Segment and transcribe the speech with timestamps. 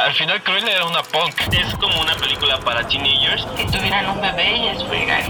[0.00, 1.34] Al final Cruella era una punk.
[1.52, 3.44] Es como una película para teenagers.
[3.54, 5.24] Que tuvieran un bebé y es vulgar.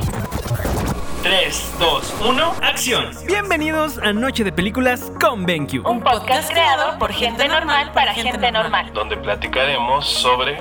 [1.25, 3.11] 3, 2, 1, acción.
[3.27, 5.85] Bienvenidos a Noche de Películas con BenQ.
[5.85, 8.93] Un podcast creado por gente normal para gente normal.
[8.95, 10.56] Donde platicaremos sobre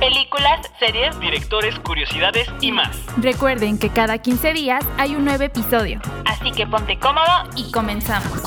[0.00, 2.98] Películas, series, Directores, curiosidades y más.
[3.16, 6.00] Recuerden que cada 15 días hay un nuevo episodio.
[6.24, 8.42] así que ponte cómodo Y comenzamos.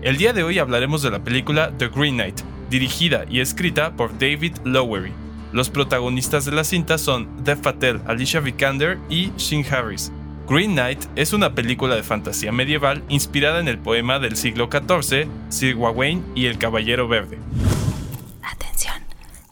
[0.00, 2.40] El día de hoy hablaremos de la película The Green Knight,
[2.70, 5.12] dirigida y escrita por David Lowery.
[5.52, 10.12] Los protagonistas de la cinta son Dev Patel, Alicia Vikander y Shin Harris.
[10.48, 15.28] Green Knight es una película de fantasía medieval inspirada en el poema del siglo XIV,
[15.48, 17.38] Sir Gawain y el Caballero Verde.
[18.42, 18.94] Atención,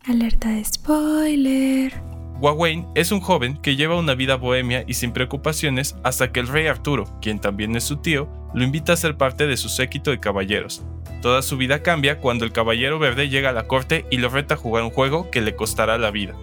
[0.06, 1.92] alerta de spoiler.
[2.40, 6.48] Gawain es un joven que lleva una vida bohemia y sin preocupaciones hasta que el
[6.48, 10.10] rey Arturo, quien también es su tío, lo invita a ser parte de su séquito
[10.10, 10.84] de caballeros.
[11.24, 14.56] Toda su vida cambia cuando el Caballero Verde llega a la corte y lo reta
[14.56, 16.34] a jugar un juego que le costará la vida.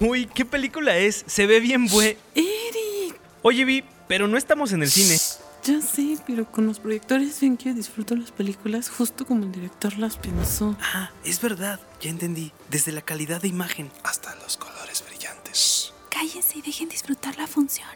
[0.00, 1.22] Uy, ¿qué película es?
[1.26, 2.16] Se ve bien bue...
[2.34, 5.18] Eric, Oye, Vi, pero no estamos en el cine.
[5.62, 9.98] ya sé, pero con los proyectores ven que disfruto las películas justo como el director
[9.98, 10.74] las pensó.
[10.80, 12.50] Ah, es verdad, ya entendí.
[12.70, 13.90] Desde la calidad de imagen.
[14.04, 15.92] hasta los colores brillantes.
[16.08, 17.88] Cállense y dejen disfrutar la función.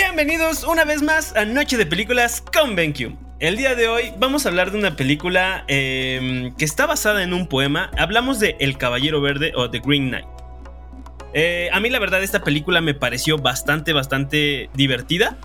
[0.00, 3.16] Bienvenidos una vez más a Noche de Películas con BenQ.
[3.40, 7.34] El día de hoy vamos a hablar de una película eh, que está basada en
[7.34, 7.90] un poema.
[7.98, 10.26] Hablamos de El Caballero Verde o The Green Knight.
[11.34, 15.36] Eh, a mí la verdad esta película me pareció bastante, bastante divertida.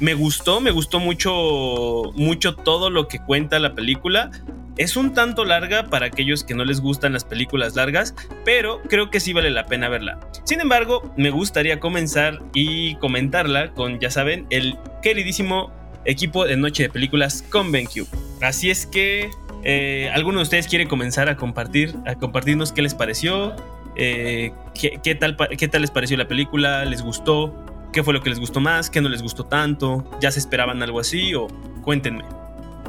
[0.00, 4.30] Me gustó, me gustó mucho, mucho todo lo que cuenta la película.
[4.76, 9.10] Es un tanto larga para aquellos que no les gustan las películas largas, pero creo
[9.10, 10.20] que sí vale la pena verla.
[10.44, 15.72] Sin embargo, me gustaría comenzar y comentarla con, ya saben, el queridísimo
[16.04, 18.06] equipo de Noche de Películas con BenQ.
[18.40, 19.30] Así es que,
[19.64, 23.54] eh, ¿alguno de ustedes quiere comenzar a compartir, a compartirnos qué les pareció?
[23.96, 26.84] Eh, ¿qué, qué tal, ¿Qué tal les pareció la película?
[26.84, 27.54] ¿Les gustó?
[27.92, 28.88] ¿Qué fue lo que les gustó más?
[28.88, 30.08] ¿Qué no les gustó tanto?
[30.20, 31.34] ¿Ya se esperaban algo así?
[31.34, 31.48] O
[31.82, 32.24] cuéntenme.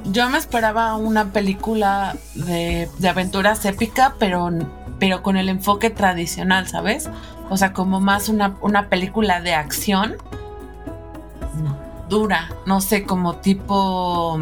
[0.05, 4.49] Yo me esperaba una película de, de aventuras épica, pero,
[4.99, 7.09] pero con el enfoque tradicional, ¿sabes?
[7.49, 10.15] O sea, como más una, una película de acción
[12.09, 14.37] dura, no sé, como tipo...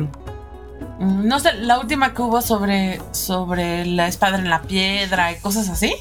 [1.00, 5.40] mm, No sé, la última que hubo sobre, sobre la espada en la piedra y
[5.40, 5.94] cosas así.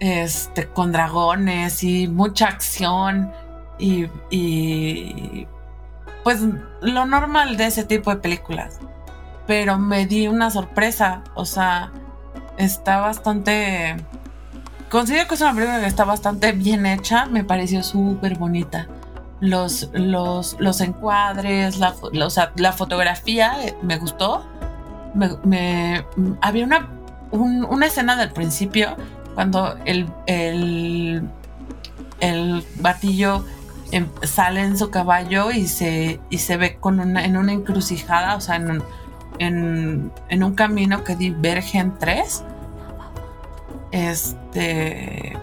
[0.00, 3.32] Este, con dragones y mucha acción
[3.78, 5.46] y, y
[6.24, 6.40] pues
[6.80, 8.78] lo normal de ese tipo de películas.
[9.46, 11.90] Pero me di una sorpresa, o sea,
[12.56, 13.96] está bastante...
[14.90, 18.86] Considero que es una película que está bastante bien hecha, me pareció súper bonita.
[19.40, 21.94] Los, los, los encuadres, la,
[22.24, 24.44] o sea, la fotografía eh, me gustó.
[25.44, 26.04] Me,
[26.40, 26.88] había una,
[27.30, 28.96] un- una escena del principio
[29.34, 31.22] cuando el, el,
[32.20, 33.44] el batillo
[33.92, 38.36] em- sale en su caballo y se, y se ve con una, en una encrucijada,
[38.36, 38.82] o sea, en un,
[39.38, 42.42] en, en un camino que diverge en tres.
[43.92, 45.36] Este.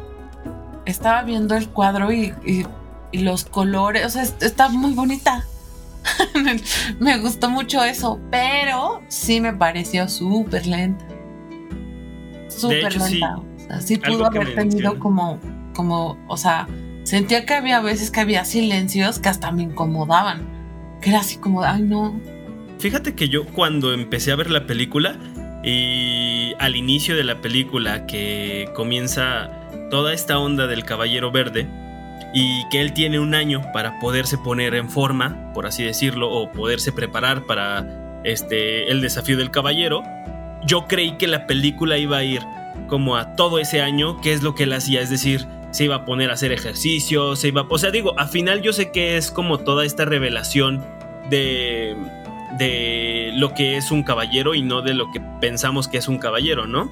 [0.86, 2.66] Estaba viendo el cuadro y, y-
[3.12, 5.46] y los colores, o sea, es- está muy bonita.
[7.00, 11.06] me gustó mucho eso, pero sí me pareció súper lenta.
[12.48, 13.14] Súper hecho, sí.
[13.20, 13.38] lenta.
[13.38, 15.40] O sea, sí pudo haber tenido como,
[15.76, 16.68] como, o sea,
[17.08, 20.46] sentía que había veces que había silencios que hasta me incomodaban.
[21.02, 22.20] Que era así como, ay no,
[22.80, 25.18] Fíjate que yo cuando empecé a ver la película
[25.64, 29.50] y al inicio de la película que comienza
[29.90, 31.68] toda esta onda del Caballero Verde
[32.34, 36.52] y que él tiene un año para poderse poner en forma, por así decirlo, o
[36.52, 40.04] poderse preparar para este el desafío del caballero,
[40.66, 42.42] yo creí que la película iba a ir
[42.88, 45.96] como a todo ese año, que es lo que él hacía, es decir, se iba
[45.96, 49.18] a poner a hacer ejercicio, se iba, o sea, digo, al final yo sé que
[49.18, 50.84] es como toda esta revelación
[51.30, 51.96] de
[52.58, 56.18] de lo que es un caballero y no de lo que pensamos que es un
[56.18, 56.90] caballero, ¿no?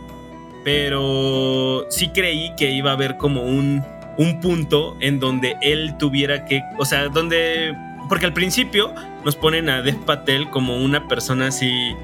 [0.63, 3.83] Pero sí creí que iba a haber como un,
[4.17, 7.75] un punto en donde él tuviera que, o sea, donde,
[8.09, 8.93] porque al principio
[9.23, 11.95] nos ponen a Dev Patel como una persona así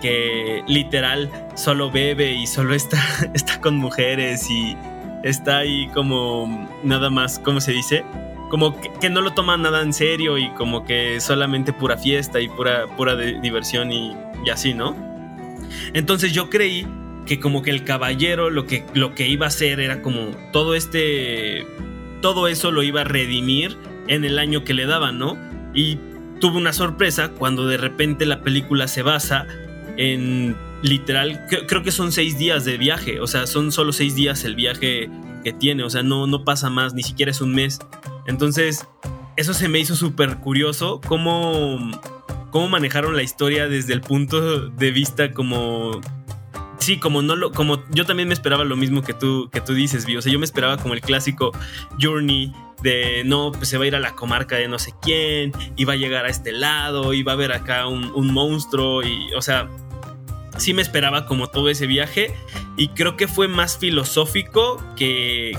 [0.00, 2.98] que literal solo bebe y solo está,
[3.34, 4.76] está con mujeres y
[5.22, 8.04] está ahí como nada más, ¿cómo se dice?
[8.50, 12.48] Como que, no lo toma nada en serio y como que solamente pura fiesta y
[12.48, 14.12] pura, pura de- diversión y,
[14.44, 14.96] y así, ¿no?
[15.94, 16.86] Entonces yo creí
[17.26, 20.74] que como que el caballero lo que, lo que iba a hacer era como todo
[20.74, 21.64] este...
[22.22, 23.78] Todo eso lo iba a redimir
[24.08, 25.38] en el año que le daban, ¿no?
[25.72, 25.98] Y
[26.40, 29.46] tuve una sorpresa cuando de repente la película se basa
[29.96, 34.44] en literal, creo que son seis días de viaje, o sea, son solo seis días
[34.44, 35.10] el viaje
[35.44, 37.78] que tiene, o sea, no, no pasa más, ni siquiera es un mes.
[38.26, 38.86] Entonces,
[39.36, 41.78] eso se me hizo súper curioso, cómo,
[42.50, 46.00] cómo manejaron la historia desde el punto de vista como...
[46.78, 49.74] Sí, como no lo, como yo también me esperaba lo mismo que tú, que tú
[49.74, 50.16] dices, Vi.
[50.16, 51.52] O sea, yo me esperaba como el clásico
[52.00, 55.52] Journey de no, pues se va a ir a la comarca de no sé quién,
[55.76, 59.02] y va a llegar a este lado, y va a ver acá un, un monstruo,
[59.02, 59.68] y, o sea,
[60.60, 62.34] sí me esperaba como todo ese viaje
[62.76, 65.56] y creo que fue más filosófico que,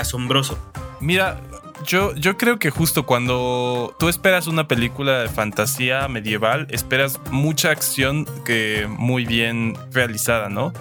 [0.00, 0.58] asombroso.
[1.00, 1.40] Mira,
[1.86, 7.70] yo, yo, creo que justo cuando tú esperas una película de fantasía medieval, esperas mucha
[7.70, 10.72] acción que muy bien realizada, ¿no?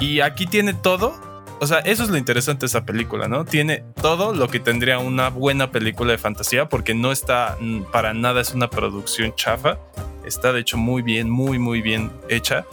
[0.00, 1.14] Y aquí tiene todo.
[1.60, 3.44] O sea, eso es lo interesante de esa película, ¿no?
[3.44, 7.56] Tiene todo lo que tendría una buena película de fantasía porque no está
[7.92, 9.78] para nada, es una producción chafa.
[10.24, 12.66] Está de hecho muy bien, muy, muy bien hecha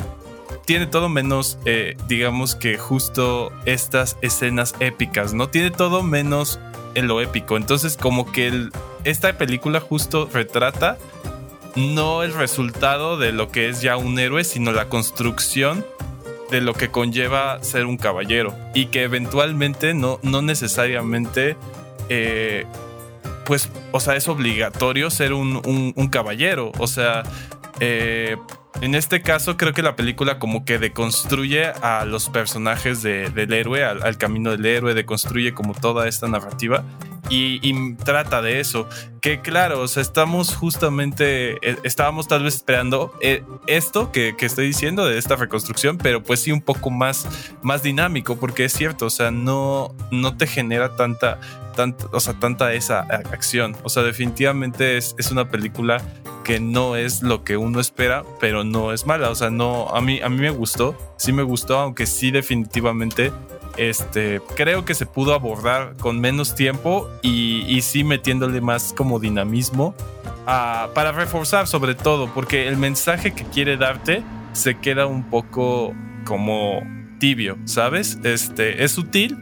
[0.65, 5.49] tiene todo menos, eh, digamos que justo estas escenas épicas, ¿no?
[5.49, 6.59] Tiene todo menos
[6.95, 7.57] en lo épico.
[7.57, 8.69] Entonces, como que
[9.03, 10.97] esta película justo retrata
[11.75, 15.85] no el resultado de lo que es ya un héroe, sino la construcción
[16.49, 18.53] de lo que conlleva ser un caballero.
[18.73, 21.55] Y que eventualmente no, no necesariamente.
[22.09, 22.65] Eh,
[23.45, 26.71] pues, o sea, es obligatorio ser un, un caballero.
[26.77, 27.23] O sea,
[27.79, 28.37] eh,
[28.79, 33.83] en este caso, creo que la película como que deconstruye a los personajes del héroe,
[33.83, 36.83] al, camino del héroe, deconstruye como toda esta narrativa
[37.29, 38.87] y, trata de eso.
[39.21, 44.67] Que claro, o sea, estamos justamente, eh, estábamos tal vez esperando eh, esto que, estoy
[44.67, 47.27] diciendo de esta reconstrucción, pero pues sí un poco más,
[47.61, 51.39] más dinámico, porque es cierto, o sea, no, no te genera tanta,
[51.75, 53.77] tanta, o sea, tanta esa acción.
[53.83, 56.01] O sea, definitivamente es, es una película
[56.43, 59.29] que no es lo que uno espera, pero no es mala.
[59.29, 63.31] O sea, no, a mí, a mí me gustó, sí me gustó, aunque sí definitivamente
[63.77, 69.19] este, creo que se pudo abordar con menos tiempo y, y sí metiéndole más como
[69.19, 69.95] dinamismo
[70.45, 74.23] para reforzar sobre todo, porque el mensaje que quiere darte
[74.53, 75.93] se queda un poco
[76.25, 76.81] como
[77.19, 78.19] tibio, ¿sabes?
[78.23, 79.37] Este, es sutil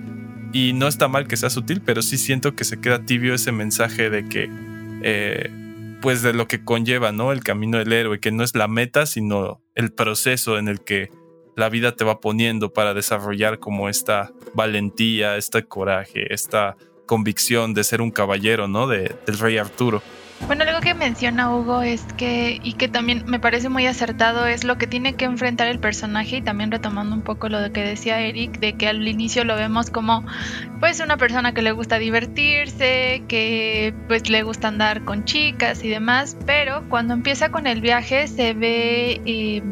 [0.54, 3.52] y no está mal que sea sutil, pero sí siento que se queda tibio ese
[3.52, 4.50] mensaje de que
[5.02, 5.50] eh,
[6.02, 7.32] pues de lo que conlleva, ¿no?
[7.32, 11.10] El camino del héroe, que no es la meta, sino el proceso en el que
[11.56, 16.78] la vida te va poniendo para desarrollar como esta valentía, este coraje, esta
[17.10, 18.86] convicción de ser un caballero, ¿no?
[18.86, 20.04] De, del rey Arturo.
[20.46, 24.64] Bueno, algo que menciona Hugo es que, y que también me parece muy acertado, es
[24.64, 28.20] lo que tiene que enfrentar el personaje y también retomando un poco lo que decía
[28.20, 30.24] Eric, de que al inicio lo vemos como
[30.80, 35.90] pues una persona que le gusta divertirse, que pues le gusta andar con chicas y
[35.90, 39.20] demás, pero cuando empieza con el viaje se ve...
[39.26, 39.64] Eh,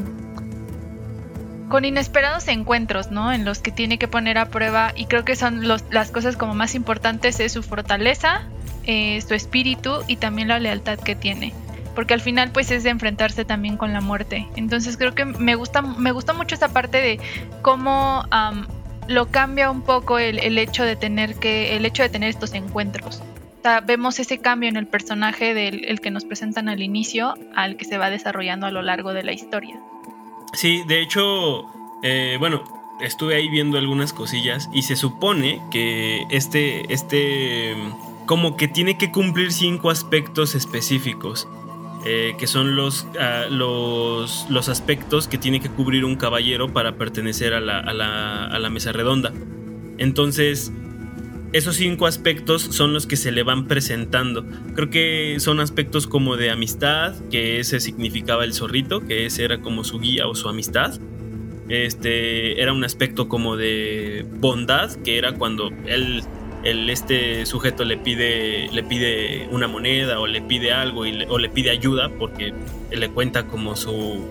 [1.70, 3.32] con inesperados encuentros, ¿no?
[3.32, 6.54] En los que tiene que poner a prueba y creo que son las cosas como
[6.54, 8.44] más importantes es su fortaleza,
[8.86, 11.54] eh, su espíritu y también la lealtad que tiene.
[11.94, 14.48] Porque al final pues es de enfrentarse también con la muerte.
[14.56, 17.20] Entonces creo que me gusta, me gusta mucho esta parte de
[17.62, 18.24] cómo
[19.08, 23.24] lo cambia un poco el, hecho de tener que, el hecho de tener estos encuentros.
[23.86, 27.84] vemos ese cambio en el personaje del el que nos presentan al inicio al que
[27.84, 29.82] se va desarrollando a lo largo de la historia.
[30.54, 31.66] Sí, de hecho,
[32.04, 32.64] eh, bueno,
[33.02, 37.76] estuve ahí viendo algunas cosillas y se supone que este, este
[38.26, 41.48] como que tiene que cumplir cinco aspectos específicos.
[42.06, 46.96] Eh, que son los, ah, los, los, aspectos que tiene que cubrir un caballero para
[46.96, 49.34] pertenecer a la, a, la, a la, mesa redonda.
[49.98, 50.72] Entonces,
[51.58, 54.46] esos cinco aspectos son los que se le van presentando.
[54.76, 59.60] Creo que son aspectos como de amistad, que ese significaba el zorrito, que ese era
[59.60, 61.00] como su guía o su amistad.
[61.70, 66.24] Este era un aspecto como de bondad, que era cuando él
[66.64, 71.50] el, este sujeto le pide, le pide una moneda o le pide algo o le
[71.50, 72.54] pide ayuda porque
[72.92, 74.26] le cuenta como su,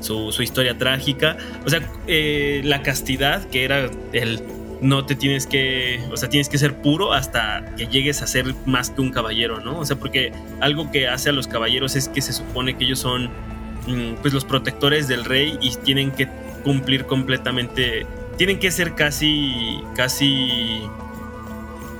[0.00, 1.36] su, historia trágica.
[1.64, 4.42] O sea, eh, la castidad, que era el
[4.82, 8.54] no te tienes que, o sea, tienes que ser puro hasta que llegues a ser
[8.66, 9.78] más que un caballero, ¿no?
[9.78, 12.98] O sea, porque algo que hace a los caballeros es que se supone que ellos
[12.98, 13.30] son
[13.86, 16.28] mm, pues los protectores del rey y tienen que
[16.64, 20.82] cumplir completamente, tienen que ser casi, casi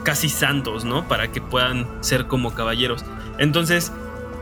[0.03, 1.07] casi santos, ¿no?
[1.09, 3.05] Para que puedan ser como caballeros.
[3.39, 3.93] Entonces,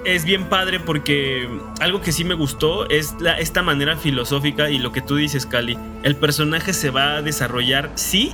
[0.05, 1.49] es bien padre porque
[1.81, 5.77] algo que sí me gustó es esta manera filosófica y lo que tú dices, Cali.
[6.03, 8.33] El personaje se va a desarrollar, sí,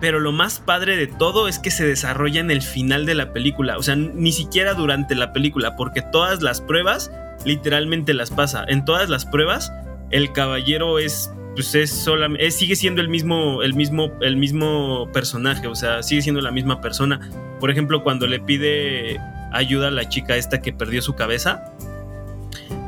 [0.00, 3.32] pero lo más padre de todo es que se desarrolla en el final de la
[3.32, 7.10] película, o sea, ni siquiera durante la película, porque todas las pruebas
[7.44, 8.64] literalmente las pasa.
[8.68, 9.72] En todas las pruebas,
[10.10, 12.06] el caballero es pues es
[12.50, 16.80] sigue siendo el mismo el mismo el mismo personaje, o sea, sigue siendo la misma
[16.80, 17.20] persona.
[17.60, 19.18] Por ejemplo, cuando le pide
[19.56, 21.72] ayuda a la chica esta que perdió su cabeza,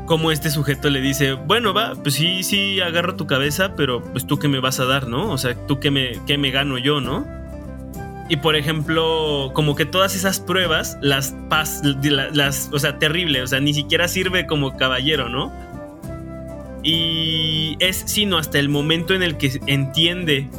[0.05, 4.25] como este sujeto le dice, bueno, va, pues sí, sí, agarro tu cabeza, pero pues
[4.25, 5.29] tú qué me vas a dar, ¿no?
[5.31, 7.27] O sea, tú qué me, qué me gano yo, ¿no?
[8.27, 13.47] Y por ejemplo, como que todas esas pruebas, las, pas, las, o sea, terrible, o
[13.47, 15.51] sea, ni siquiera sirve como caballero, ¿no?
[16.81, 20.49] Y es sino hasta el momento en el que entiende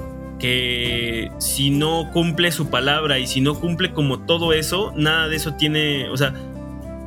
[0.40, 5.36] que si no cumple su palabra y si no cumple como todo eso, nada de
[5.36, 6.34] eso tiene, o sea,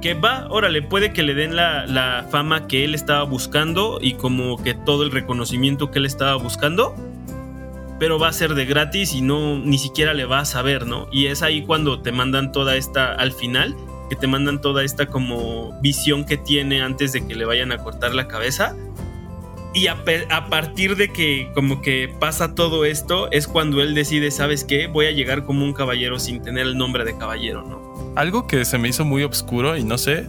[0.02, 4.62] que va, órale, puede que le den la, fama que él estaba buscando y como
[4.62, 6.94] que todo el reconocimiento que él estaba buscando,
[8.00, 11.08] pero va a ser de gratis y no ni siquiera le va a saber, ¿no?
[11.12, 13.76] Y es ahí cuando te mandan toda esta al final,
[14.10, 17.78] que te mandan toda esta como visión que tiene antes de que le vayan a
[17.78, 18.76] cortar la cabeza.
[19.74, 19.98] Y a,
[20.30, 24.88] a, partir de que como que pasa todo esto, es cuando él decide, ¿sabes qué?
[24.88, 27.84] Voy a llegar como un caballero sin tener el nombre de caballero, ¿no?
[28.16, 30.28] algo que se me hizo muy oscuro y no sé,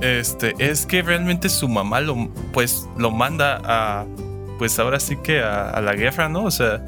[0.00, 4.06] este, es que realmente su mamá lo, pues, lo manda a,
[4.58, 6.44] pues ahora sí que a, la guerra, ¿no?
[6.44, 6.84] O sea,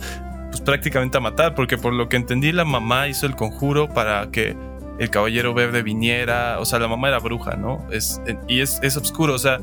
[0.51, 4.31] pues prácticamente a matar, porque por lo que entendí la mamá hizo el conjuro para
[4.31, 4.57] que
[4.99, 7.85] el caballero verde viniera, o sea, la mamá era bruja, ¿no?
[7.91, 9.59] Es, y es, es oscuro, o sea,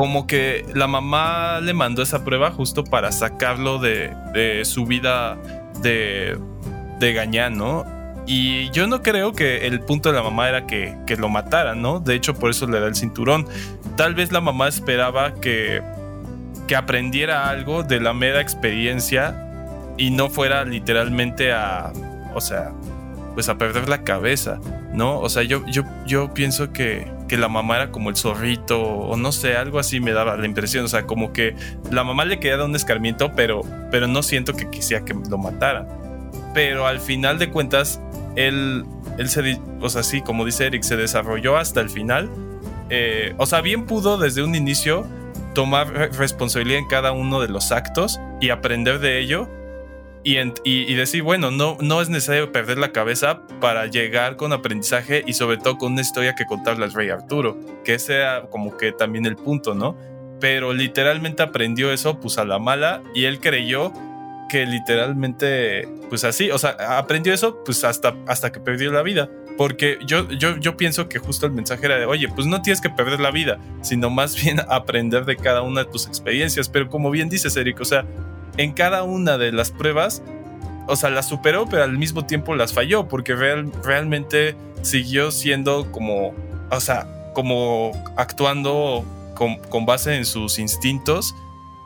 [0.00, 5.36] como que la mamá le mandó esa prueba justo para sacarlo de, de su vida
[5.82, 6.38] de,
[6.98, 7.84] de gañán, ¿no?
[8.26, 12.00] Y yo no creo que el punto de la mamá era que, lo mataran, ¿no?
[12.00, 13.46] De hecho, por eso le da el cinturón.
[13.98, 15.82] Tal vez la mamá esperaba que,
[16.66, 21.92] que aprendiera algo de la mera experiencia y no fuera literalmente a,
[22.34, 22.72] o sea,
[23.34, 24.60] pues a perder la cabeza,
[24.94, 25.20] ¿no?
[25.20, 29.16] O sea, yo, yo, yo pienso que, que la mamá era como el zorrito o
[29.16, 31.54] no sé, algo así me daba la impresión, o sea, como que
[31.88, 33.60] la mamá le quería dar un escarmiento, pero,
[33.92, 35.86] pero no siento que quisiera que lo matara.
[36.54, 38.00] Pero al final de cuentas,
[38.34, 38.84] él,
[39.16, 42.28] él se, o sea, sí, como dice Eric, se desarrolló hasta el final.
[42.88, 45.06] Eh, o sea, bien pudo desde un inicio
[45.54, 45.86] tomar
[46.18, 49.48] responsabilidad en cada uno de los actos y aprender de ello
[50.22, 55.24] y, y, decir, bueno, no, no es necesario perder la cabeza para llegar con aprendizaje
[55.26, 58.76] y sobre todo con una historia que contarle al rey Arturo, que ese era como
[58.76, 59.96] que también el punto, ¿no?
[60.38, 63.92] Pero literalmente aprendió eso pues a la mala y él creyó
[64.50, 69.30] que literalmente, pues así, o sea, aprendió eso pues hasta, hasta que perdió la vida.
[69.56, 72.80] Porque yo, yo, yo pienso que justo el mensaje era de, oye, pues no tienes
[72.80, 76.68] que perder la vida, sino más bien aprender de cada una de tus experiencias.
[76.68, 78.04] Pero como bien dices, Eric, o sea,
[78.56, 80.22] en cada una de las pruebas,
[80.86, 85.90] o sea, las superó, pero al mismo tiempo las falló, porque real, realmente siguió siendo
[85.92, 86.34] como,
[86.70, 89.04] o sea, como actuando
[89.34, 91.34] con, con base en sus instintos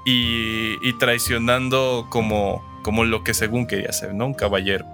[0.05, 4.27] y, traicionando como, como lo que según quería ser, ¿no?
[4.27, 4.87] Un caballero.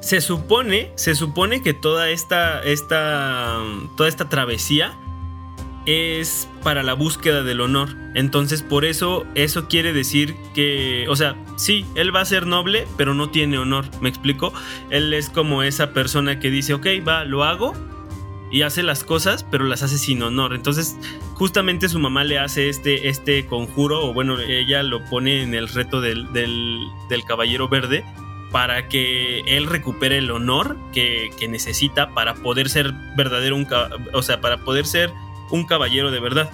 [0.00, 3.58] Se supone, se supone que toda esta, esta,
[3.96, 4.94] toda esta travesía
[5.90, 7.96] es para la búsqueda del honor.
[8.14, 12.86] Entonces, por eso, eso quiere decir que, o sea, sí, él va a ser noble,
[12.96, 13.86] pero no tiene honor.
[14.00, 14.52] ¿Me explico?
[14.90, 17.74] Él es como esa persona que dice, ok, va, lo hago,
[18.50, 20.54] y hace las cosas, pero las hace sin honor.
[20.54, 20.96] Entonces,
[21.34, 25.68] justamente su mamá le hace este, este conjuro, o bueno, ella lo pone en el
[25.68, 26.90] reto del, del,
[27.26, 28.04] caballero verde
[28.50, 33.68] para que él recupere el honor que, necesita para poder ser verdadero, un,
[34.12, 35.12] o sea, para poder ser
[35.50, 36.50] un caballero de verdad.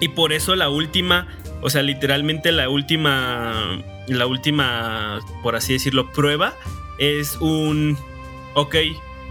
[0.00, 1.26] Y por eso la última,
[1.60, 6.54] o sea, literalmente la última, la última, por así decirlo, prueba
[6.98, 7.96] es un,
[8.54, 8.76] ok,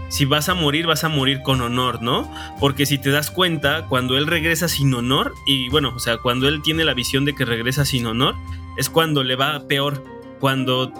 [0.08, 2.30] si vas a morir, vas a morir con honor, ¿no?
[2.60, 6.48] Porque si te das cuenta, cuando él regresa sin honor, y bueno, o sea, cuando
[6.48, 8.34] él tiene la visión de que regresa sin honor,
[8.76, 10.02] es cuando le va peor,
[10.40, 10.92] cuando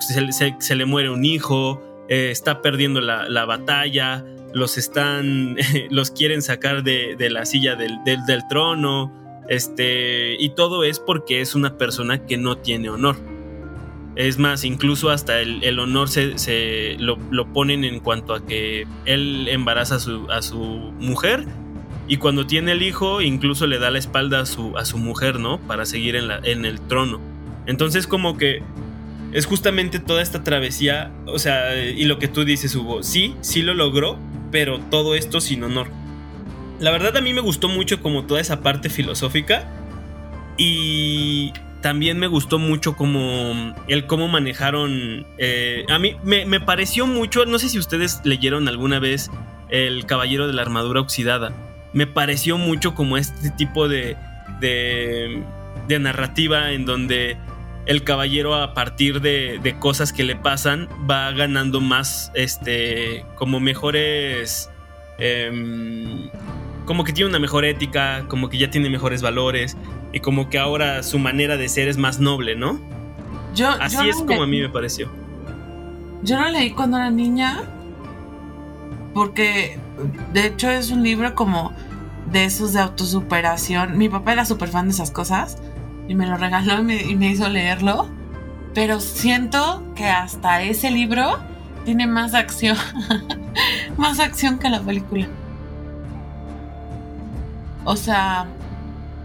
[0.00, 5.56] se, le muere un hijo, eh, está perdiendo la, batalla, los están,
[5.90, 9.12] los quieren sacar de, la silla del, del trono,
[9.48, 13.16] este, y todo es porque es una persona que no tiene honor.
[14.14, 17.16] Es más, incluso hasta el, honor se, lo,
[17.52, 21.46] ponen en cuanto a que él embaraza a su, a su mujer
[22.08, 25.40] y cuando tiene el hijo incluso le da la espalda a su, a su mujer,
[25.40, 25.58] ¿no?
[25.60, 27.20] Para seguir en, la, en el trono.
[27.66, 28.62] Entonces como que
[29.32, 33.62] es justamente toda esta travesía, o sea, y lo que tú dices, Hugo, sí, sí
[33.62, 34.18] lo logró,
[34.52, 35.88] pero todo esto sin honor.
[36.78, 39.68] La verdad a mí me gustó mucho como toda esa parte filosófica
[40.56, 45.26] y también me gustó mucho como el cómo manejaron.
[45.38, 47.44] eh, a mí me, me pareció mucho.
[47.46, 49.30] No sé si ustedes leyeron alguna vez
[49.68, 51.52] El Caballero de la Armadura Oxidada.
[51.92, 54.16] Me pareció mucho como este tipo de.
[54.60, 55.42] de,
[55.88, 57.36] de narrativa en donde
[57.86, 63.60] el caballero a partir de, de cosas que le pasan va ganando más este como
[63.60, 64.70] mejores
[65.18, 66.28] em,
[66.84, 69.76] como que tiene una mejor ética como que ya tiene mejores valores
[70.12, 72.80] y como que ahora su manera de ser es más noble no
[73.54, 75.10] Yo, así yo es como a mí me pareció.
[76.22, 77.64] Yo lo leí cuando era niña
[79.12, 79.78] porque
[80.32, 81.72] de hecho es un libro como
[82.30, 83.98] de esos de autosuperación.
[83.98, 85.58] Mi papá era súper fan de esas cosas
[86.08, 88.08] y me lo regaló y me, y me hizo leerlo.
[88.74, 91.38] Pero siento que hasta ese libro
[91.84, 92.76] tiene más acción.
[93.96, 95.26] más acción que la película.
[97.84, 98.46] O sea,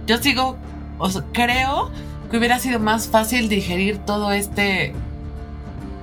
[0.05, 0.57] yo sigo,
[0.97, 1.91] o sea, creo
[2.29, 4.93] que hubiera sido más fácil digerir todo este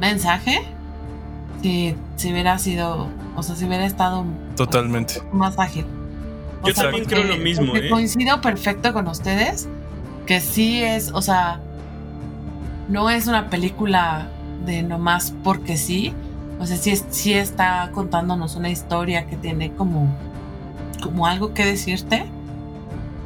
[0.01, 0.63] mensaje
[1.63, 4.25] si, si hubiera sido, o sea, si hubiera estado
[4.57, 5.23] Totalmente.
[5.33, 5.87] más ágil.
[6.63, 7.91] O Yo sea, también creo lo mismo, ¿eh?
[7.91, 9.69] Coincido perfecto con ustedes
[10.27, 11.61] que sí es, o sea,
[12.89, 14.29] no es una película
[14.65, 16.13] de nomás porque sí.
[16.59, 20.15] O sea, sí, sí está contándonos una historia que tiene como,
[21.03, 22.25] como algo que decirte.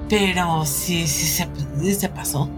[0.08, 1.48] Pero sí, sí se,
[1.80, 2.48] sí se pasó.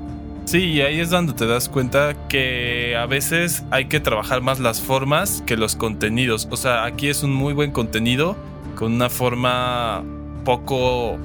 [0.44, 4.58] Sí, y ahí es donde te das cuenta que a veces hay que trabajar más
[4.58, 6.48] las formas que los contenidos.
[6.50, 8.36] O sea, aquí es un muy buen contenido
[8.74, 10.02] con una forma
[10.44, 11.18] poco,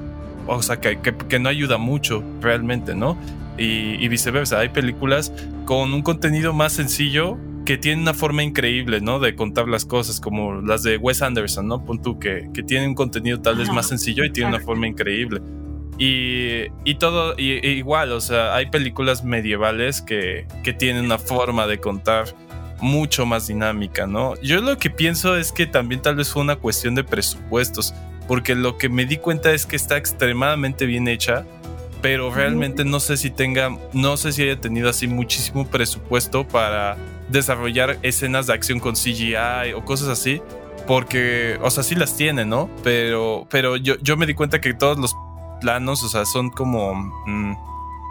[0.47, 3.17] o sea, que, que- que no ayuda mucho realmente, ¿no?
[3.57, 5.31] Y, y viceversa, hay películas
[5.65, 9.19] con un contenido más sencillo que tienen una forma increíble, ¿no?
[9.19, 11.83] De contar las cosas, como las de Wes Anderson, ¿no?
[11.83, 14.87] Pon tú que, que tienen un contenido tal vez más sencillo y tiene una forma
[14.87, 15.41] increíble.
[15.97, 21.17] Y, y todo, y, e igual, o sea, hay películas medievales que, que tienen una
[21.17, 22.25] forma de contar
[22.81, 24.33] mucho más dinámica, ¿no?
[24.41, 27.93] Yo lo que pienso es que también tal vez fue una cuestión de presupuestos,
[28.27, 31.45] porque lo que me di cuenta es que está extremadamente bien hecha,
[32.01, 36.97] pero realmente no sé si tenga, no sé si haya tenido así muchísimo presupuesto para
[37.29, 40.41] desarrollar escenas de acción con CGI o cosas así.
[40.87, 42.69] Porque, o sea, sí las tiene, ¿no?
[42.83, 45.15] Pero, pero yo, yo me di cuenta que todos los
[45.59, 46.93] planos, o sea, son como...
[47.25, 47.55] mm,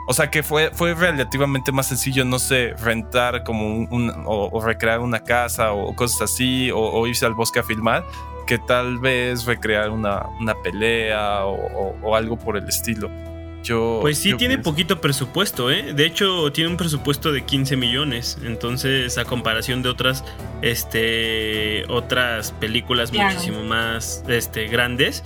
[0.09, 4.51] o sea, que fue, fue relativamente más sencillo, no sé, rentar como un, un- o,
[4.53, 8.05] o recrear una casa o cosas así, o, o irse al bosque a filmar,
[8.47, 13.11] que tal vez recrear una, una pelea o, o- o algo por el estilo.
[13.63, 15.95] Yo, Pues sí, yo tiene pienso- poquito presupuesto, ¿eh?
[15.95, 18.37] De hecho, tiene un presupuesto de 15 millones.
[18.45, 20.23] Entonces, a comparación de otras,
[20.61, 23.31] este, otras películas Claro.
[23.33, 25.25] muchísimo más, este, grandes.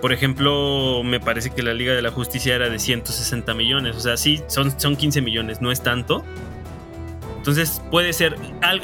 [0.00, 3.96] Por ejemplo, me parece que la Liga de la Justicia era de 160 millones.
[3.96, 6.24] O sea, sí, son, son 15 millones, no es tanto.
[7.38, 8.36] Entonces, puede ser.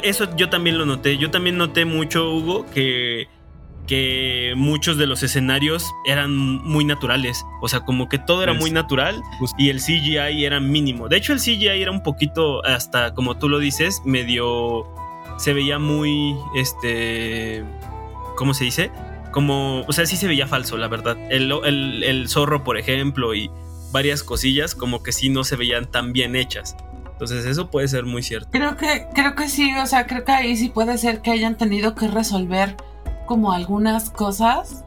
[0.03, 1.17] Eso yo también lo noté.
[1.17, 3.27] Yo también noté mucho, Hugo, que
[3.87, 7.45] que muchos de los escenarios eran muy naturales.
[7.61, 9.21] O sea, como que todo era muy natural
[9.57, 11.07] y el CGI era mínimo.
[11.07, 14.85] De hecho, el CGI era un poquito, hasta como tú lo dices, medio.
[15.37, 16.35] Se veía muy.
[16.55, 17.63] Este.
[18.35, 18.91] ¿Cómo se dice?
[19.31, 19.81] Como.
[19.87, 21.17] O sea, sí se veía falso, la verdad.
[21.31, 23.49] El, el- el zorro, por ejemplo, y
[23.91, 26.75] varias cosillas, como que sí no se veían tan bien hechas.
[27.13, 28.49] Entonces, eso puede ser muy cierto.
[28.51, 31.57] Creo que, creo que sí, o sea, creo que ahí sí puede ser que hayan
[31.57, 32.75] tenido que resolver
[33.27, 34.83] como algunas cosas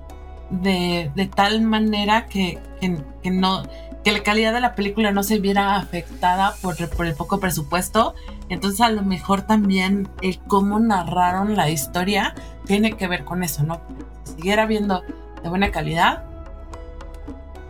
[0.50, 3.62] de, de tal manera que, que, que no
[4.02, 8.14] que la calidad de la película no se viera afectada por, por el poco presupuesto.
[8.48, 13.62] Entonces a lo mejor también el cómo narraron la historia tiene que ver con eso,
[13.62, 13.80] ¿no?
[14.24, 15.02] Si siguiera viendo
[15.42, 16.24] de buena calidad,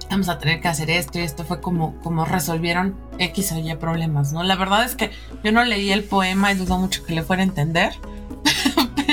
[0.09, 3.75] vamos a tener que hacer esto y esto fue como, como resolvieron X o Y
[3.77, 4.43] problemas, ¿no?
[4.43, 5.11] La verdad es que
[5.43, 7.95] yo no leí el poema y dudo mucho que le fuera a entender,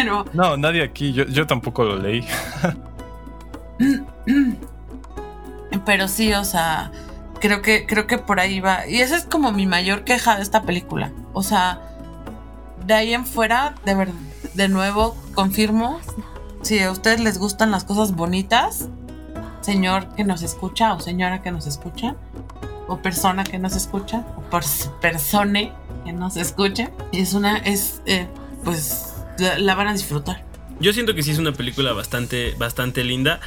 [0.03, 2.25] pero No, nadie aquí, yo, yo tampoco lo leí.
[5.85, 6.91] pero sí, o sea,
[7.39, 10.43] creo que creo que por ahí va y esa es como mi mayor queja de
[10.43, 11.11] esta película.
[11.33, 11.81] O sea,
[12.85, 14.09] de ahí en fuera, de ver,
[14.53, 15.99] de nuevo confirmo,
[16.61, 18.87] si a ustedes les gustan las cosas bonitas,
[19.61, 22.15] señor que nos escucha o señora que nos escucha
[22.87, 25.73] o persona que nos escucha o pers- persone
[26.05, 28.27] que nos escuche, es una es eh,
[28.63, 29.06] pues
[29.37, 30.43] la, van a disfrutar.
[30.79, 33.39] Yo siento que sí es una película bastante, bastante linda.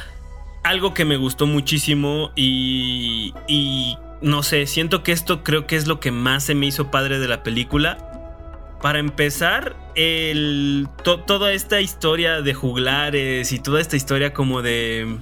[0.63, 5.87] Algo que me gustó muchísimo y, y no sé, siento que esto creo que es
[5.87, 7.97] lo que más se me hizo padre de la película.
[8.81, 15.17] Para empezar, el, to- toda esta historia de juglares y toda esta historia como de...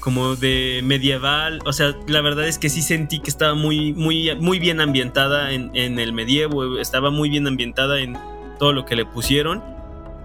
[0.00, 1.60] como de medieval.
[1.66, 5.52] O sea, la verdad es que sí sentí que estaba muy, muy, muy bien ambientada
[5.52, 8.16] en, en el medievo, estaba muy bien ambientada en
[8.58, 9.62] todo lo que le pusieron.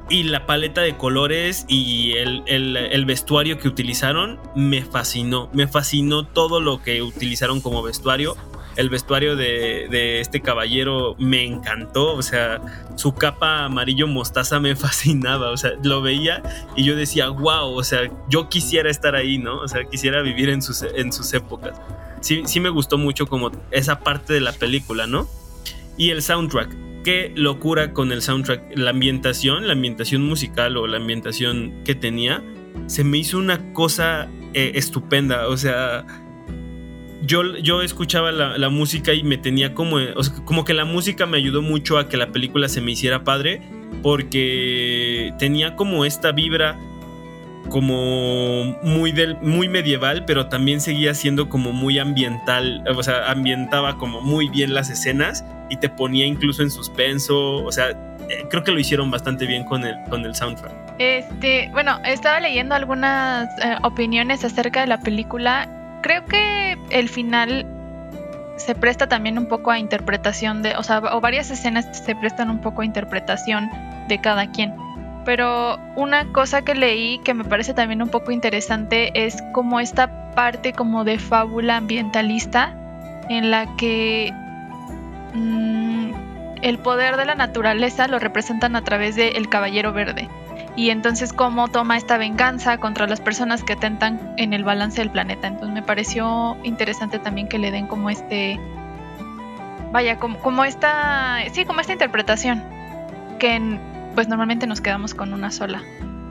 [0.09, 5.49] Y la paleta de colores y el, el- el vestuario que utilizaron me fascinó.
[5.53, 8.35] Me fascinó todo lo que utilizaron como vestuario.
[8.75, 12.13] El vestuario de, de este caballero me encantó.
[12.15, 12.59] O sea,
[12.95, 15.51] su capa amarillo mostaza me fascinaba.
[15.51, 16.43] O sea, lo veía
[16.75, 19.57] y yo decía, wow, o sea, yo quisiera estar ahí, ¿no?
[19.61, 21.79] O sea, quisiera vivir en sus, en sus épocas.
[22.19, 25.27] Sí, sí me gustó mucho como esa parte de la película, ¿no?
[25.97, 26.75] Y el soundtrack.
[27.03, 28.77] Qué locura con el soundtrack.
[28.77, 32.43] La ambientación, la ambientación musical o la ambientación que tenía,
[32.87, 35.47] se me hizo una cosa eh, estupenda.
[35.49, 36.05] O sea,
[37.25, 40.13] yo, yo escuchaba la, música y me tenía como, sea,
[40.45, 43.61] como que la música me ayudó mucho a que la película se me hiciera padre
[44.01, 46.77] porque tenía como esta vibra
[47.69, 53.97] como muy del muy medieval, pero también seguía siendo como muy ambiental, o sea, ambientaba
[53.97, 57.89] como muy bien las escenas y te ponía incluso en suspenso, o sea,
[58.29, 60.73] eh, creo que lo hicieron bastante bien con el con el soundtrack.
[60.99, 65.99] Este, bueno, estaba leyendo algunas eh, opiniones acerca de la película.
[66.01, 67.65] Creo que el final
[68.57, 72.49] se presta también un poco a interpretación de, o sea, o varias escenas se prestan
[72.49, 73.69] un poco a interpretación
[74.07, 74.73] de cada quien.
[75.25, 80.31] Pero una cosa que leí que me parece también un poco interesante es como esta
[80.35, 82.75] parte como de fábula ambientalista
[83.29, 84.33] en la que
[85.33, 86.11] mm,
[86.61, 90.27] el poder de la naturaleza lo representan a través de el caballero verde
[90.75, 95.11] y entonces cómo toma esta venganza contra las personas que atentan en el balance del
[95.11, 95.47] planeta.
[95.47, 98.59] Entonces me pareció interesante también que le den como este,
[99.91, 102.63] vaya, como, como esta, sí, como esta interpretación
[103.39, 105.83] que en- pues normalmente nos quedamos con una sola.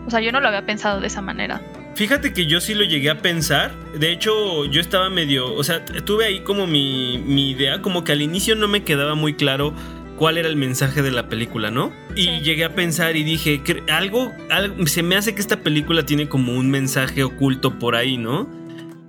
[0.07, 1.61] O sea, yo no lo había pensado de esa manera.
[1.95, 3.73] Fíjate que yo sí lo llegué a pensar.
[3.99, 5.53] De hecho, yo estaba medio.
[5.55, 7.83] O sea, tuve ahí como mi, mi idea.
[7.83, 9.75] Como que al inicio no me quedaba muy claro
[10.17, 11.93] cuál era el mensaje de la película, ¿no?
[12.17, 12.41] Y Sí.
[12.41, 14.87] llegué a pensar y dije, "Cre- algo, algo.
[14.87, 18.49] Se me hace que esta película tiene como un mensaje oculto por ahí, ¿no?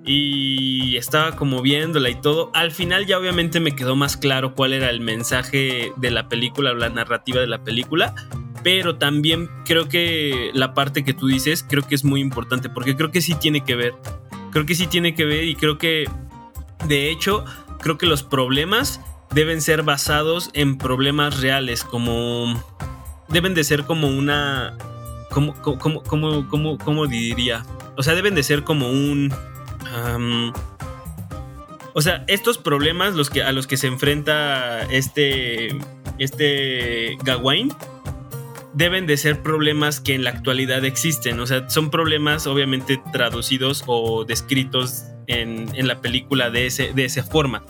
[0.05, 2.51] Y estaba como viéndola y todo.
[2.53, 6.71] Al final ya obviamente me quedó más claro cuál era el mensaje de la película
[6.71, 8.13] o la narrativa de la película
[8.63, 12.95] pero también creo que la parte que tú dices creo que es muy importante porque
[12.95, 13.93] creo que sí tiene que ver.
[14.51, 16.09] Creo que sí tiene que ver y creo que
[16.87, 17.43] de hecho
[17.79, 19.01] creo que los problemas
[19.33, 22.63] deben ser basados en problemas reales como
[23.29, 24.77] deben de ser como una
[25.31, 27.65] como como como como como diría,
[27.97, 29.33] o sea, deben de ser como un
[31.93, 35.77] o sea, estos problemas los que, a los que se enfrenta este,
[36.17, 37.71] este Gawain
[38.73, 41.39] deben de ser problemas que en la actualidad existen.
[41.39, 47.05] O sea, son problemas obviamente traducidos o descritos en, en la película de, ese, de
[47.05, 47.63] esa forma.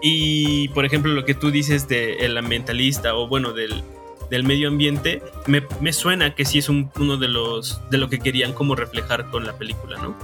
[0.00, 3.82] Y, por ejemplo, lo que tú dices del ambientalista o bueno, del,
[4.30, 8.08] del medio ambiente, me, me suena que sí es un- uno de los de lo
[8.08, 10.16] que querían como reflejar con la película, ¿no?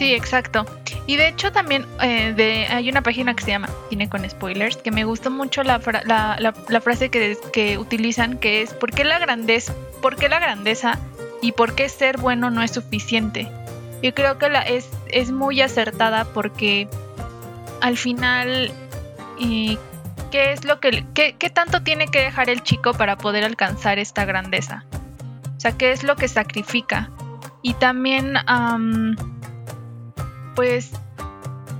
[0.00, 0.64] Sí, exacto.
[1.06, 4.78] Y de hecho también eh, de, hay una página que se llama Cine con Spoilers,
[4.78, 9.18] que me gustó mucho la, fra- la, frase que, utilizan, que es ¿por qué, la
[9.18, 10.98] grandeza, ¿por qué la grandeza
[11.42, 13.46] y por qué ser bueno no es suficiente?
[14.02, 14.88] Yo creo que la, es,
[15.30, 16.88] muy acertada porque
[17.82, 18.72] al final,
[19.38, 24.24] ¿qué es lo que, qué, tanto tiene que dejar el chico para poder alcanzar esta
[24.24, 24.82] grandeza?
[25.58, 27.10] O sea, ¿qué es lo que sacrifica?
[27.60, 28.38] Y también...
[28.46, 29.14] am,
[30.54, 30.92] pues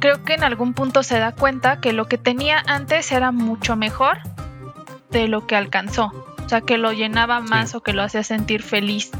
[0.01, 3.77] creo que en algún punto se da cuenta que lo que tenía antes era mucho
[3.77, 4.19] mejor
[5.11, 6.13] de lo que alcanzó.
[6.45, 9.11] O sea, que lo llenaba más o que lo hacía sentir feliz,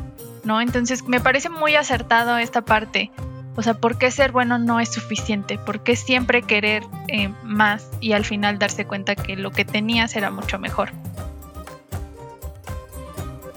[0.43, 0.61] ¿no?
[0.61, 3.11] Entonces me parece muy acertado esta parte.
[3.57, 5.59] O sea, ¿por qué ser bueno no es suficiente?
[5.59, 10.17] ¿Por qué siempre querer eh, más y al final darse cuenta que lo que tenías
[10.17, 10.93] era mucho mejor?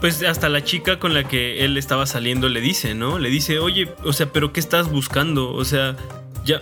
[0.03, 3.19] Pues hasta la chica con la que él estaba saliendo le dice, ¿no?
[3.19, 5.53] Le dice, oye, o sea, pero ¿qué estás buscando?
[5.53, 5.95] O sea,
[6.43, 6.59] ya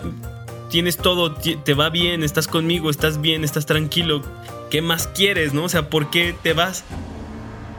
[0.70, 4.22] tienes todo, te va bien, estás conmigo, estás bien, estás tranquilo.
[4.70, 5.64] ¿Qué más quieres, no?
[5.64, 6.86] O sea, ¿por qué te vas?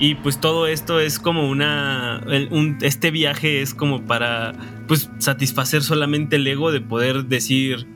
[0.01, 2.27] Y pues todo esto es como una.
[2.81, 4.55] este viaje es como para
[4.89, 7.87] pues satisfacer solamente el ego de poder decir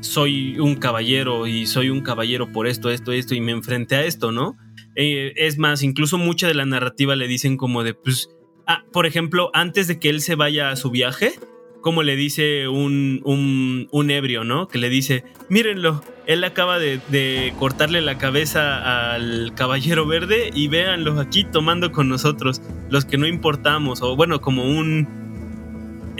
[0.00, 4.04] soy un caballero y soy un caballero por esto, esto, esto y me enfrenté a
[4.04, 4.56] esto, ¿no?
[4.96, 8.30] Eh, es más, incluso mucha de la narrativa le dicen como de, pues,
[8.66, 11.34] ah, por ejemplo, antes de que él se vaya a su viaje,
[11.80, 14.68] como le dice un, un, ebrio, ¿no?
[14.68, 20.68] Que le dice, mírenlo, él acaba de, de cortarle la cabeza al caballero verde y
[20.68, 25.29] véanlo aquí tomando con nosotros, los que no importamos, o bueno, como un...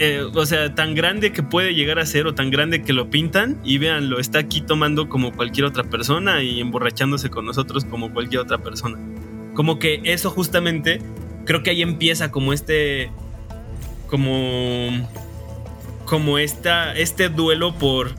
[0.03, 3.11] eh, o sea, tan grande que puede llegar a ser o tan grande que lo
[3.11, 8.11] pintan y véanlo, está aquí tomando como cualquier otra persona y emborrachándose con nosotros como
[8.11, 8.97] cualquier otra persona.
[9.53, 11.03] Como que eso justamente,
[11.45, 13.11] creo que ahí empieza como este,
[14.07, 15.07] como,
[16.05, 18.15] como esta, este duelo por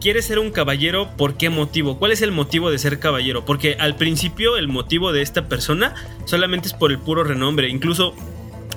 [0.00, 1.16] ¿Quieres ser un caballero?
[1.16, 1.98] ¿Por qué motivo?
[1.98, 3.46] ¿Cuál es el motivo de ser caballero?
[3.46, 5.94] Porque al principio el motivo de esta persona
[6.26, 7.70] solamente es por el puro renombre.
[7.70, 8.14] Incluso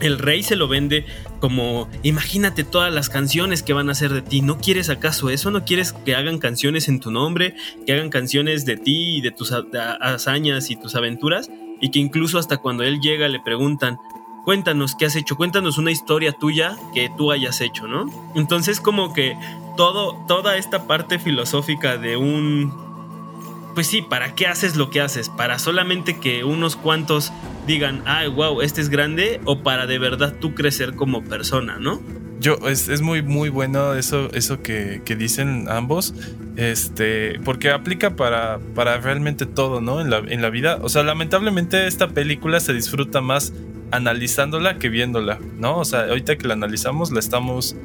[0.02, 1.06] el rey se lo vende
[1.40, 4.42] como, imagínate todas las canciones que van a hacer de ti.
[4.42, 5.52] ¿No quieres acaso eso?
[5.52, 7.56] ¿No quieres que hagan canciones en tu nombre?
[7.86, 11.50] Que hagan canciones de ti y de tus hazañas y tus aventuras.
[11.80, 13.98] Y que incluso hasta cuando él llega le preguntan,
[14.46, 18.10] cuéntanos qué has hecho, cuéntanos una historia tuya que tú hayas hecho, ¿no?
[18.34, 19.38] Entonces como que
[19.76, 22.87] todo, toda esta parte filosófica de un
[23.78, 25.30] pues sí, ¿para qué haces lo que haces?
[25.30, 27.32] ¿Para solamente que unos cuantos
[27.68, 29.40] digan, ay, wow, este es grande?
[29.46, 32.02] ¿O para de verdad tú crecer como persona, no?
[32.40, 36.16] Yo, es, muy, muy bueno eso, eso que, dicen ambos,
[36.56, 40.02] este, porque aplica para, para realmente todo, ¿no?
[40.02, 40.80] En la, en la vida.
[40.82, 43.54] O sea, lamentablemente esta película se disfruta más
[43.92, 45.78] analizándola que viéndola, ¿no?
[45.78, 47.76] O sea, ahorita que la analizamos la estamos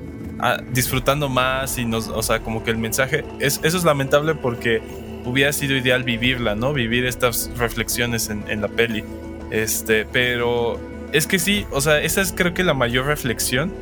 [0.41, 4.35] ah, disfrutando más y nos, o sea, como que el mensaje, es, eso es lamentable
[4.35, 4.81] porque
[5.25, 6.73] hubiera sido ideal vivirla, ¿no?
[6.73, 9.05] Vivir estas reflexiones en, la peli.
[9.51, 10.81] Este, pero
[11.13, 13.73] es que sí, o sea, esa es creo que la mayor reflexión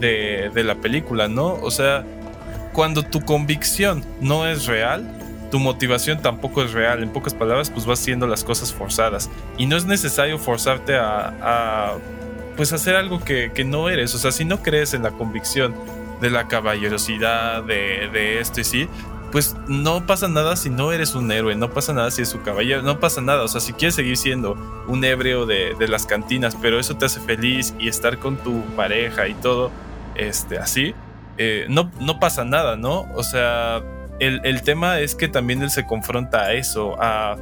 [0.00, 1.54] de, de la película, ¿no?
[1.54, 2.04] O sea,
[2.72, 5.16] cuando tu convicción no es real,
[5.50, 7.02] tu motivación tampoco es real.
[7.02, 9.30] En pocas palabras, pues vas haciendo las cosas forzadas.
[9.56, 11.94] Y no es necesario forzarte a, a
[12.56, 14.14] pues hacer algo que, que, no eres.
[14.14, 15.74] O sea, si no crees en la convicción
[16.20, 18.88] de la caballerosidad, de, de esto y sí,
[19.32, 22.42] pues no pasa nada si no eres un héroe, no pasa nada si es su
[22.42, 23.42] caballero, no pasa nada.
[23.42, 27.06] O sea, si quieres seguir siendo un hebreo de, de, las cantinas, pero eso te
[27.06, 29.70] hace feliz y estar con tu pareja y todo,
[30.14, 30.94] este, así,
[31.38, 33.06] eh, no, no pasa nada, ¿no?
[33.14, 33.82] O sea,
[34.20, 37.36] el, el, tema es que también él se confronta a eso, a,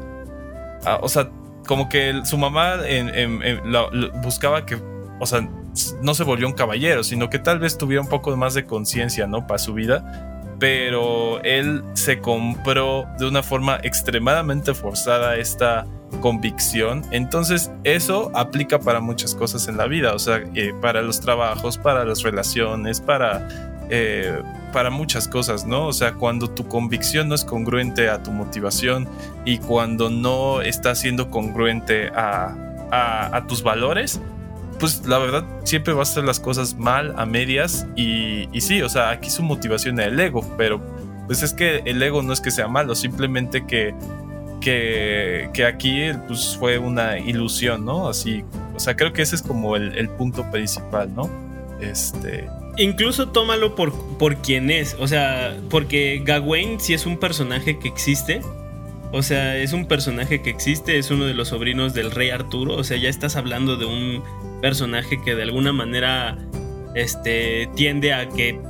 [1.00, 1.30] o sea,
[1.66, 2.78] como que su mamá
[4.22, 4.76] buscaba que,
[5.20, 5.48] o sea,
[6.02, 9.26] no se volvió un caballero, sino que tal vez tuviera un poco más de conciencia,
[9.26, 9.46] ¿no?
[9.46, 15.86] Para su vida pero él se compró de una forma extremadamente forzada esta
[16.20, 17.02] convicción.
[17.10, 21.78] Entonces eso aplica para muchas cosas en la vida, o sea, eh, para los trabajos,
[21.78, 24.40] para las relaciones, para, eh,
[24.72, 25.86] para muchas cosas, ¿no?
[25.86, 29.08] O sea, cuando tu convicción no es congruente a tu motivación
[29.44, 32.54] y cuando no está siendo congruente a,
[32.90, 34.20] a tus valores,
[34.78, 37.86] pues la verdad siempre va a hacer las cosas mal, a medias.
[37.96, 40.80] Y, y sí, o sea, aquí su motivación es el ego, pero
[41.26, 43.94] pues es que el ego no es que sea malo, simplemente que,
[44.60, 48.08] que, que aquí pues fue una ilusión, ¿no?
[48.08, 51.30] Así, o sea, creo que ese es como el, el punto principal, ¿no?
[51.80, 52.48] Este...
[52.76, 57.86] Incluso tómalo por, por quien es, o sea, porque Gawain sí es un personaje que
[57.86, 58.40] existe,
[59.16, 62.74] o sea, es un personaje que existe, es uno de los sobrinos del rey Arturo.
[62.74, 64.24] O sea, ya estás hablando de un
[64.60, 66.36] personaje que de alguna manera
[66.96, 68.60] este, tiende a que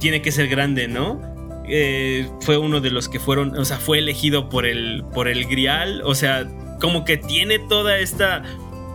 [0.00, 1.22] tiene que ser grande, ¿no?
[1.68, 5.46] Eh, fue uno de los que fueron, o sea, fue elegido por el, por el
[5.46, 6.02] Grial.
[6.04, 6.44] O sea,
[6.80, 8.42] como que tiene toda esta.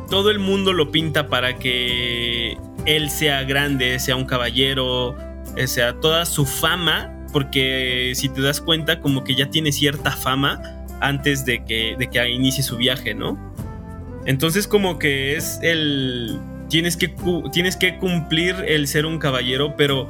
[0.10, 5.94] Todo el mundo lo pinta para que él sea grande, sea un caballero, o sea,
[6.02, 7.16] toda su fama.
[7.32, 12.08] Porque si te das cuenta, como que ya tiene cierta fama antes de que, de
[12.08, 13.38] que inicie su viaje, ¿no?
[14.26, 16.40] Entonces como que es el...
[16.70, 17.12] Tienes que,
[17.52, 20.08] tienes que cumplir el ser un caballero, pero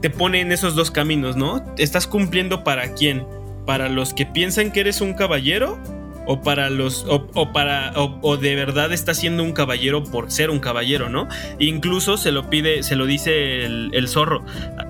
[0.00, 1.64] te pone en esos dos caminos, ¿no?
[1.78, 3.26] ¿Estás cumpliendo para quién?
[3.64, 5.80] ¿Para los que piensan que eres un caballero?
[6.26, 7.04] ¿O para los.
[7.08, 7.92] o, para.
[7.94, 11.28] O, de verdad estás siendo un caballero por ser un caballero, ¿no?
[11.58, 14.44] Incluso se lo pide, se lo dice el, el zorro.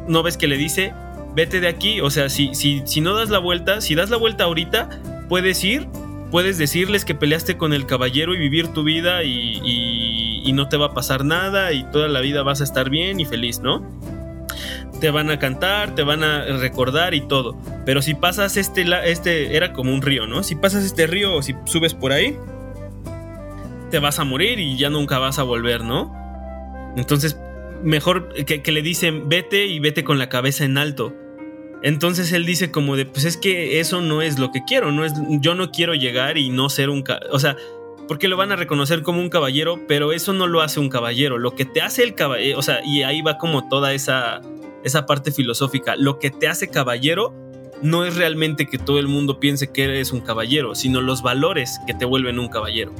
[0.09, 0.93] ¿No ves que le dice?
[1.35, 2.01] Vete de aquí.
[2.01, 4.89] O sea, si, si, si no das la vuelta, si das la vuelta ahorita,
[5.29, 5.89] puedes ir,
[6.31, 10.87] puedes decirles que peleaste con el caballero y vivir tu vida y, no te va
[10.87, 13.85] a pasar nada y toda la vida vas a estar bien y feliz, ¿no?
[15.03, 17.61] Te van a cantar, te van a recordar y todo.
[17.85, 20.43] Pero si pasas este, este era como un río, ¿no?
[20.43, 22.39] Si pasas este río o si subes por ahí,
[23.91, 26.15] te vas a morir y ya nunca vas a volver, ¿no?
[26.97, 27.39] Entonces,
[27.83, 31.12] mejor que le dicen, vete y vete con la cabeza en alto
[31.87, 35.05] entonces él dice como de, pues es que eso no es lo que quiero, no
[35.05, 37.57] es, yo no quiero llegar y no ser un, o sea,
[38.09, 41.38] porque lo van a reconocer como un caballero, pero eso no lo hace un caballero.
[41.38, 44.40] Lo que te hace el caballero, o sea, y ahí va como toda esa,
[44.83, 45.94] esa parte filosófica.
[45.94, 47.33] Lo que te hace caballero
[47.83, 51.79] no es realmente que todo el mundo piense que eres un caballero, sino los valores
[51.87, 52.92] que te vuelven un caballero.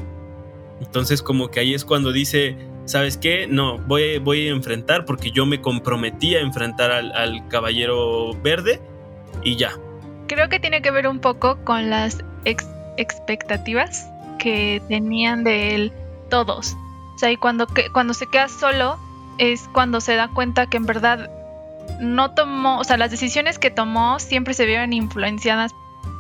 [0.81, 3.47] Entonces como que ahí es cuando dice, ¿sabes qué?
[3.47, 8.81] No, voy, voy a enfrentar porque yo me comprometí a enfrentar al, al caballero verde
[9.45, 9.73] y ya.
[10.29, 14.07] Creo que tiene que ver un poco con las ex- expectativas
[14.39, 15.93] que tenían de él
[16.31, 16.75] todos.
[17.15, 18.99] O sea, y cuando, que- cuando se queda solo
[19.39, 21.31] es cuando se da cuenta que en verdad
[22.01, 25.73] no tomó, o sea, las decisiones que tomó siempre se vieron influenciadas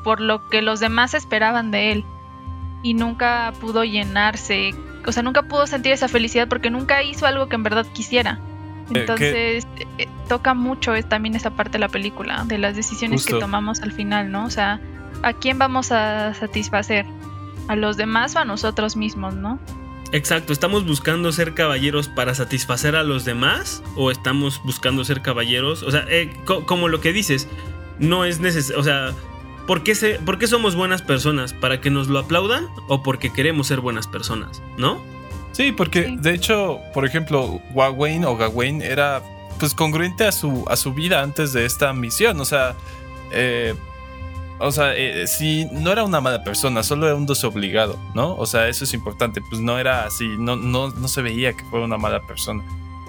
[0.05, 2.05] por lo que los demás esperaban de él.
[2.83, 4.73] Y nunca pudo llenarse,
[5.07, 8.41] o sea, nunca pudo sentir esa felicidad porque nunca hizo algo que en verdad quisiera.
[8.93, 9.67] que- Entonces,
[9.99, 13.37] eh, toca mucho es también esa parte de la película, de las decisiones Justo.
[13.37, 14.45] que tomamos al final, ¿no?
[14.45, 14.81] O sea,
[15.23, 17.05] ¿a quién vamos a satisfacer?
[17.69, 19.59] ¿A los demás o a nosotros mismos, no?
[20.13, 23.83] Exacto, ¿estamos buscando ser caballeros para satisfacer a los demás?
[23.97, 25.83] ¿O estamos buscando ser caballeros?
[25.83, 27.49] O sea, eh, co- como lo que dices,
[27.99, 29.11] no es necesario, o sea,
[29.67, 31.53] ¿por qué, se- ¿por qué somos buenas personas?
[31.53, 34.63] ¿Para que nos lo aplaudan o porque queremos ser buenas personas?
[34.79, 35.01] ¿No?
[35.53, 36.17] Sí, porque Sí.
[36.19, 39.23] de hecho, por ejemplo, Gawain o Gawain era
[39.59, 42.39] pues congruente a su, a su vida antes de esta misión.
[42.41, 42.75] O sea,
[43.33, 43.75] eh,
[44.59, 48.35] o sea, eh, sí, no era una mala persona, solo era un desobligado, ¿no?
[48.37, 49.41] O sea, eso es importante.
[49.49, 52.63] Pues no era así, no, no, no se veía que fuera una mala persona.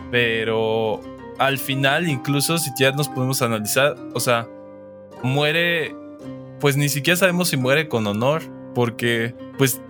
[0.09, 1.01] Pero
[1.37, 4.47] al final, incluso si ya nos podemos analizar, o sea,
[5.21, 5.93] muere,
[6.59, 8.41] pues ni siquiera sabemos si muere con honor,
[8.73, 9.81] porque pues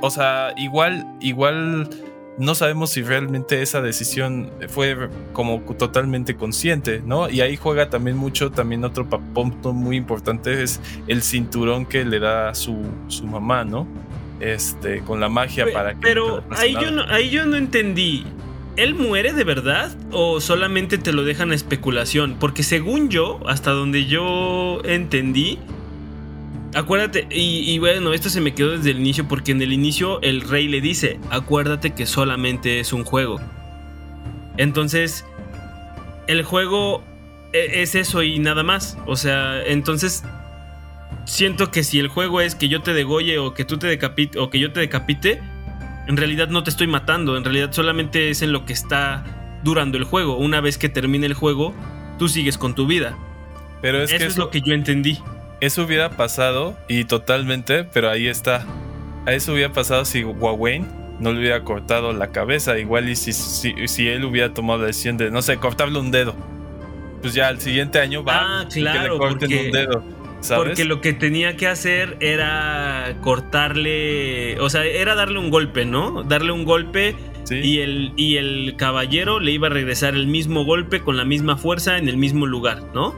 [0.00, 1.90] o sea, igual, igual
[2.38, 7.28] no sabemos si realmente esa decisión fue como totalmente consciente, ¿no?
[7.28, 12.20] Y ahí juega también mucho, también otro punto muy importante es el cinturón que le
[12.20, 12.76] da su,
[13.08, 13.88] su mamá, ¿no?
[14.38, 16.00] Este, con la magia Pe- para que...
[16.00, 18.24] Pero ahí yo, no, ahí yo no entendí.
[18.76, 22.36] ¿Él muere de verdad o solamente te lo dejan a especulación?
[22.38, 25.58] Porque según yo, hasta donde yo entendí,
[26.74, 30.20] acuérdate, y, y bueno, esto se me quedó desde el inicio porque en el inicio
[30.22, 33.40] el rey le dice, acuérdate que solamente es un juego.
[34.56, 35.24] Entonces,
[36.26, 37.02] el juego
[37.52, 38.98] e- es eso y nada más.
[39.06, 40.24] O sea, entonces
[41.24, 44.38] siento que si el juego es que yo te degolle o que tú te decapite
[44.38, 45.40] o que yo te decapite,
[46.06, 49.24] en realidad no te estoy matando, en realidad solamente es en lo que está
[49.62, 50.36] durando el juego.
[50.36, 51.74] Una vez que termine el juego,
[52.18, 53.16] tú sigues con tu vida.
[53.80, 55.18] Pero es eso que es eso, lo que yo entendí.
[55.60, 58.64] Eso hubiera pasado y totalmente, pero ahí está.
[59.26, 60.86] A eso hubiera pasado si Gawain
[61.20, 64.86] no le hubiera cortado la cabeza, igual y si, si, si él hubiera tomado la
[64.86, 66.34] decisión de, no sé, cortarle un dedo.
[67.20, 70.04] Pues ya al siguiente año va Ah, y que claro, le corten porque- un dedo.
[70.40, 70.68] ¿Sabes?
[70.68, 76.22] Porque lo que tenía que hacer era cortarle, o sea, era darle un golpe, ¿no?
[76.22, 77.56] Darle un golpe Sí.
[77.56, 81.56] y el, y el caballero le iba a regresar el mismo golpe con la misma
[81.56, 83.14] fuerza en el mismo lugar, ¿no?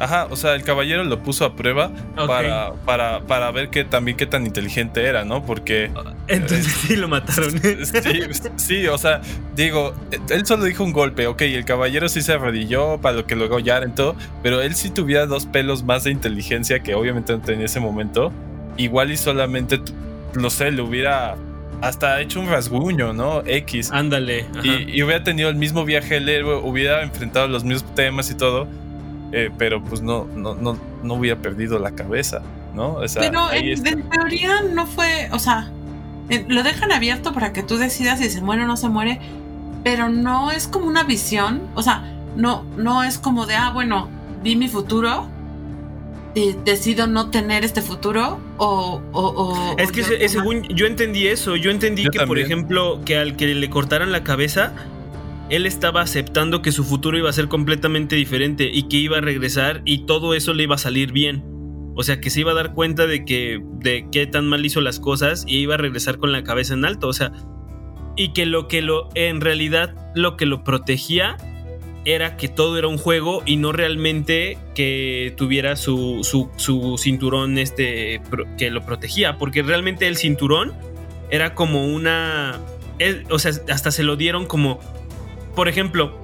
[0.00, 4.16] Ajá, o sea, el caballero lo puso a prueba para, para, para ver que también
[4.16, 5.44] qué tan inteligente era, ¿no?
[5.44, 5.90] Porque
[6.26, 7.50] Entonces sí lo mataron.
[7.60, 8.22] sí,
[8.56, 9.20] sí, o sea,
[9.54, 9.94] digo,
[10.30, 13.58] él solo dijo un golpe, ok, el caballero sí se arrodilló para lo que luego
[13.58, 17.40] ya en todo, pero él sí tuviera dos pelos más de inteligencia que obviamente no
[17.40, 18.32] tenía en ese momento,
[18.78, 19.82] igual y solamente,
[20.34, 21.36] no sé, le hubiera
[21.82, 23.42] hasta hecho un rasguño, ¿no?
[23.44, 23.90] X.
[23.92, 24.46] Ándale.
[24.62, 28.34] Y, y hubiera tenido el mismo viaje el héroe, hubiera enfrentado los mismos temas y
[28.34, 28.66] todo,
[29.32, 32.42] eh, pero pues no, no, no, no hubiera perdido la cabeza,
[32.74, 32.94] ¿no?
[32.94, 35.70] O sea, Pero en, teoría no fue, o sea,
[36.28, 39.20] eh, lo dejan abierto para que tú decidas si se muere o no se muere,
[39.84, 42.04] pero no es como una visión, o sea,
[42.36, 44.08] no, no es como de, ah, bueno,
[44.42, 45.26] vi mi futuro
[46.34, 49.00] y decido no tener este futuro o...
[49.12, 52.20] o- o- Es o que yo- se- según yo entendí eso, yo entendí Yo que
[52.26, 54.72] por ejemplo que al que le cortaran la cabeza,
[55.50, 59.20] él estaba aceptando que su futuro iba a ser completamente diferente y que iba a
[59.20, 61.44] regresar y todo eso le iba a salir bien.
[61.96, 64.80] O sea, que se iba a dar cuenta de que de qué tan mal hizo
[64.80, 67.32] las cosas y iba a regresar con la cabeza en alto, o sea,
[68.16, 71.36] y que lo que lo en realidad lo que lo protegía
[72.04, 78.22] era que todo era un juego y no realmente que tuviera su, su, cinturón este
[78.56, 80.72] que lo protegía, porque realmente el cinturón
[81.30, 82.60] era como una,
[83.30, 84.80] o sea, hasta se lo dieron como,
[85.60, 86.18] por ejemplo,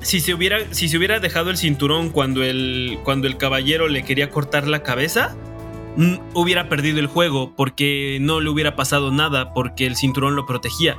[0.00, 4.04] si se hubiera, si se hubiera dejado el cinturón cuando el, cuando el caballero le
[4.04, 5.36] quería cortar la cabeza,
[6.32, 10.96] hubiera perdido el juego porque no le hubiera pasado nada porque el cinturón lo protegía.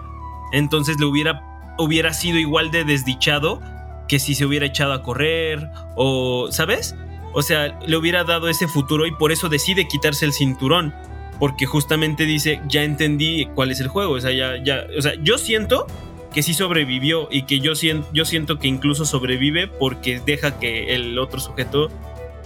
[0.54, 1.42] Entonces le hubiera,
[1.80, 3.60] hubiera sido igual de desdichado
[4.08, 6.96] que si se hubiera echado a correr o, ¿sabes?
[7.34, 10.94] O sea, le hubiera dado ese futuro y por eso decide quitarse el cinturón.
[11.40, 14.14] Porque justamente dice, ya entendí cuál es el juego.
[14.14, 15.88] O sea, ya, ya, o sea, yo siento
[16.34, 20.96] que sí sobrevivió y que yo, sien- yo siento que incluso sobrevive porque deja que
[20.96, 21.90] el otro sujeto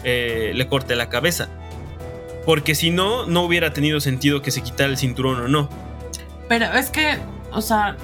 [0.04, 1.50] eh, le corte la cabeza.
[2.46, 5.70] Porque si no, no hubiera tenido sentido que se quitara el cinturón o no.
[6.48, 7.18] Pero es que,
[7.52, 7.96] o sea,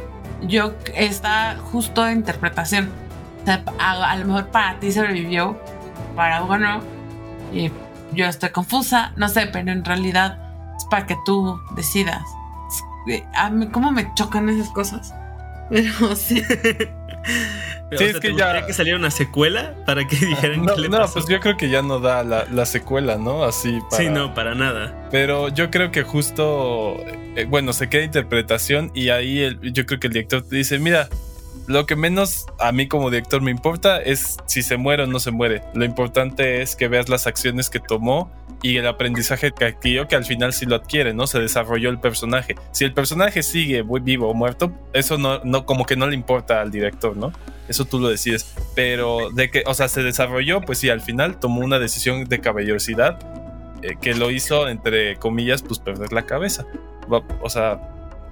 [0.41, 2.89] yo está justo en interpretación.
[3.43, 5.59] O sea, a, lo mejor para ti sobrevivió,
[6.15, 6.81] para Hugo no.
[7.53, 7.71] Y
[8.13, 10.39] yo estoy confusa, no sé, pero en realidad
[10.77, 12.23] es para que tú decidas.
[13.35, 15.13] A mí, ¿cómo me chocan esas cosas?
[15.99, 16.43] Pero sí.
[17.93, 20.63] O Sí, sea, es ¿te que ya- gustaría que saliera una secuela para que dijeran
[20.65, 21.13] No, qué le no, pasó?
[21.15, 23.43] pues yo creo que ya no da la, la secuela, ¿no?
[23.43, 24.01] Así para...
[24.03, 25.09] Sí, no, para nada.
[25.11, 26.95] Pero yo creo que justo,
[27.35, 30.79] eh, bueno, se queda interpretación y ahí el- yo creo que el director te dice,
[30.79, 31.09] mira,
[31.67, 35.19] lo que menos a mí como director me importa es si se muere o no
[35.19, 35.61] se muere.
[35.73, 38.31] Lo importante es que veas las acciones que tomó
[38.61, 41.27] y el aprendizaje que adquirió, que al final sí lo adquiere, ¿no?
[41.27, 42.55] Se desarrolló el personaje.
[42.71, 46.61] Si el personaje sigue vivo o muerto, eso no, no, como que no le importa
[46.61, 47.31] al director, ¿no?
[47.67, 48.53] Eso tú lo decides.
[48.75, 52.39] Pero de que, o sea, se desarrolló, pues sí, al final tomó una decisión de
[52.39, 53.19] caballerosidad
[53.81, 56.65] eh, que lo hizo, entre comillas, pues perder la cabeza.
[57.41, 57.79] O sea,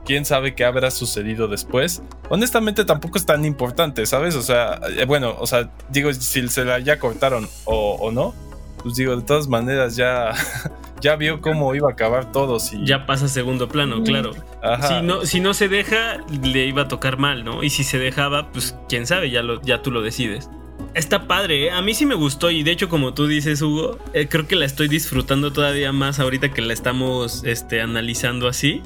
[0.06, 2.02] quién sabe qué habrá sucedido después.
[2.30, 4.36] Honestamente tampoco es tan importante, ¿sabes?
[4.36, 8.34] O sea, eh, bueno, o sea, digo, si se la ya cortaron o, o no,
[8.82, 10.34] pues digo, de todas maneras ya,
[11.02, 12.60] ya vio cómo iba a acabar todo.
[12.60, 14.32] Si, Ya pasa a segundo plano, claro.
[14.64, 14.88] Ajá.
[14.88, 17.64] Si no, si no se deja, le iba a tocar mal, ¿no?
[17.64, 20.50] Y si se dejaba, pues quién sabe, ya, lo, ya tú lo decides.
[20.93, 21.72] Está padre, ¿eh?
[21.72, 24.56] a mí sí me gustó y de hecho como tú dices Hugo, eh, creo que
[24.56, 28.82] la estoy disfrutando todavía más ahorita que la estamos este, analizando así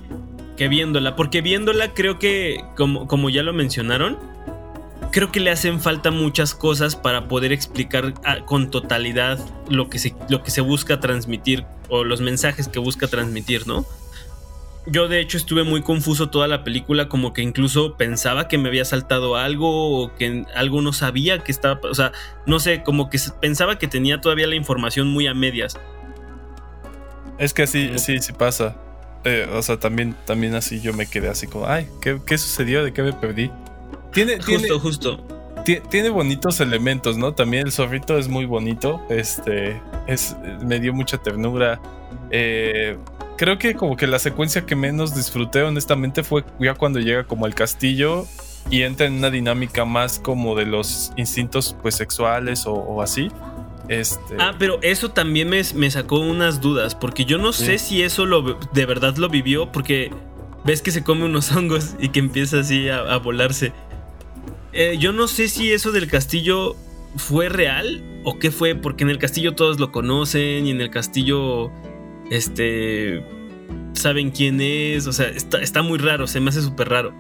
[0.56, 4.18] que viéndola, porque viéndola creo que, como, como ya lo mencionaron,
[5.12, 9.39] creo que le hacen falta muchas cosas para poder explicar ah, con totalidad
[9.70, 13.86] lo que, se, lo que se busca transmitir o los mensajes que busca transmitir, ¿no?
[14.86, 18.68] Yo de hecho estuve muy confuso toda la película, como que incluso pensaba que me
[18.68, 22.12] había saltado algo o que algo no sabía que estaba, o sea,
[22.45, 25.80] no sé, como que pensaba que tenía todavía la información muy a medias.
[27.38, 28.76] Es que sí, sí, sí pasa.
[29.26, 32.84] Eh, o sea, también, también así yo me quedé así como, ay, ¿qué, qué sucedió?
[32.84, 33.49] ¿De qué me perdí?
[34.11, 35.28] Tiene, Justo, tiene, justo.
[35.65, 37.34] ti- tiene bonitos elementos, ¿no?
[37.34, 39.01] También el zorrito es muy bonito.
[39.09, 41.80] Este, es, me dio mucha ternura.
[42.30, 42.97] Eh,
[43.38, 47.45] creo que como que la secuencia que menos disfruté, honestamente, fue ya cuando llega como
[47.45, 48.26] al castillo
[48.69, 53.30] y entra en una dinámica más como de los instintos pues sexuales o, o así.
[53.89, 57.65] Este, Ah, pero eso también me, me sacó unas dudas, porque yo no Sí.
[57.65, 60.11] sé si eso lo, de verdad lo vivió, porque
[60.63, 63.73] ves que se come unos hongos y que empieza así a, a volarse.
[64.71, 66.75] Eh, yo no sé si eso del castillo
[67.15, 70.89] fue real o qué fue, porque en el castillo todos lo conocen y en el
[70.89, 71.69] castillo,
[72.31, 73.23] este,
[73.93, 77.13] saben quién es, o sea, está, está muy raro, se me hace súper raro.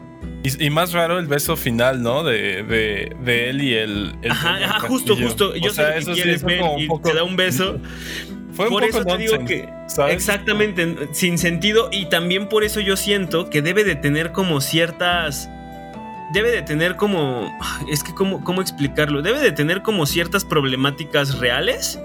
[0.43, 2.23] Y, y más raro el beso final, ¿no?
[2.23, 4.15] De, de, de él y el.
[4.21, 5.55] el Ajá, ajá, justo, justo.
[5.55, 7.79] Yo O sé sea, lo que eso quieres ver y poco- te da un beso.
[8.53, 10.13] Fue un por poco eso te digo que ¿sabes?
[10.13, 15.49] exactamente sin sentido y también por eso yo siento que debe de tener como ciertas
[16.33, 17.51] debe de tener como
[17.91, 21.99] es que cómo, cómo explicarlo debe de tener como ciertas problemáticas reales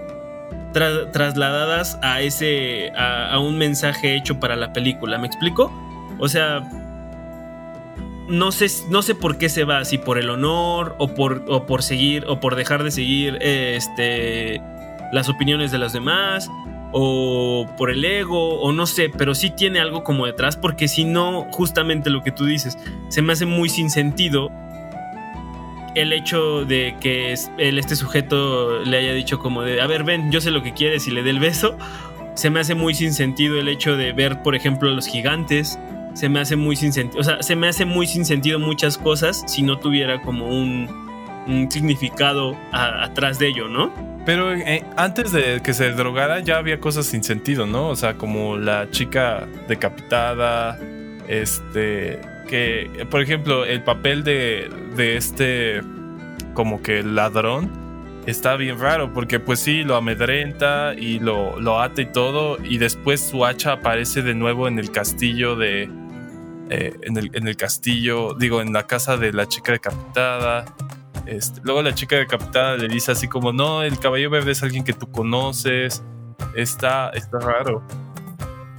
[0.72, 5.70] tra- trasladadas a ese a, a un mensaje hecho para la película me explico
[6.18, 6.62] o sea
[8.28, 11.66] no sé, no sé por qué se va, si por el honor o por, o
[11.66, 14.60] por seguir o por dejar de seguir este,
[15.12, 16.50] las opiniones de los demás
[16.92, 21.04] o por el ego o no sé, pero sí tiene algo como detrás porque si
[21.04, 24.50] no, justamente lo que tú dices, se me hace muy sin sentido
[25.94, 30.30] el hecho de que el, este sujeto le haya dicho como de, a ver, ven,
[30.30, 31.76] yo sé lo que quieres y le dé el beso.
[32.34, 35.76] Se me hace muy sin sentido el hecho de ver, por ejemplo, a los gigantes.
[36.18, 37.20] Se me hace muy sin sentido.
[37.20, 40.88] O sea, se me hace muy sin sentido muchas cosas si no tuviera como un,
[41.70, 43.92] significado atrás de ello, ¿no?
[44.26, 47.88] Pero eh, antes de que se drogara ya había cosas sin sentido, ¿no?
[47.88, 50.76] O sea, como la chica decapitada,
[51.28, 55.82] este, que, por ejemplo, el papel de, de este,
[56.52, 57.70] como que ladrón,
[58.26, 62.78] está bien raro, porque pues sí, lo amedrenta y lo, lo ata y todo, y
[62.78, 65.88] después su hacha aparece de nuevo en el castillo de...
[66.70, 70.64] eh, en, el, en el castillo, digo, en la casa de la chica decapitada.
[71.26, 74.84] Este, luego la chica decapitada le dice así como, no, el caballo verde es alguien
[74.84, 76.02] que tú conoces.
[76.54, 77.82] Está, está raro.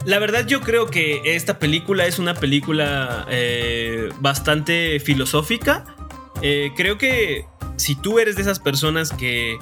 [0.06, 5.86] La verdad yo creo que esta película es una película eh, bastante filosófica.
[6.42, 9.58] Eh, creo que si tú eres de esas personas que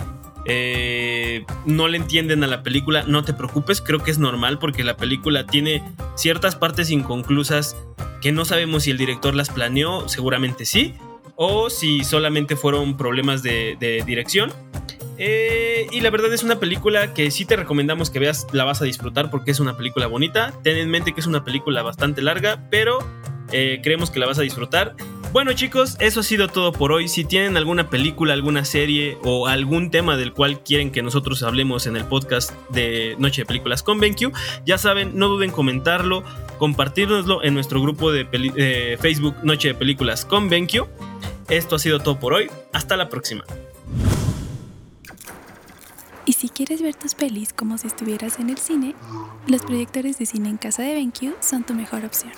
[0.50, 4.86] eh, no le entienden a la película, no te preocupes, creo que es normal porque
[4.86, 5.84] la película tiene
[6.16, 7.76] ciertas partes inconclusas
[8.22, 10.96] que no sabemos si el director las planeó, seguramente sí,
[11.36, 14.54] o si solamente fueron problemas de, dirección.
[15.20, 18.82] Eh, y la verdad es una película que sí te recomendamos que veas, la vas
[18.82, 20.54] a disfrutar porque es una película bonita.
[20.64, 23.00] Ten en mente que es una película bastante larga, pero
[23.52, 24.96] eh, creemos que la vas a disfrutar.
[25.34, 27.08] Bueno chicos, eso ha sido todo por hoy.
[27.08, 31.86] Si tienen alguna película, alguna serie o algún tema del cual quieren que nosotros hablemos
[31.86, 34.34] en el podcast de Noche de Películas con BenQ,
[34.66, 36.24] ya saben, no duden en comentarlo,
[36.58, 40.88] compartirnoslo en nuestro grupo de Facebook Noche de Películas con BenQ.
[41.50, 42.50] Esto ha sido todo por hoy.
[42.74, 43.44] Hasta la próxima.
[46.26, 48.96] Y si quieres ver tus pelis como si estuvieras en el cine,
[49.46, 52.32] los proyectores de cine en casa de BenQ son tu mejor opción.